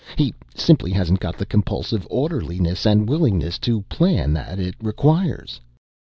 He 0.17 0.33
simply 0.55 0.89
hasn't 0.93 1.19
got 1.19 1.37
the 1.37 1.45
compulsive 1.45 2.07
orderliness 2.09 2.87
and 2.87 3.07
willingness 3.07 3.59
to 3.59 3.83
plan 3.83 4.33
that 4.33 4.57
it 4.57 4.73
requires." 4.81 5.61